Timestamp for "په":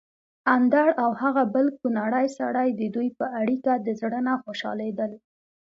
3.19-3.25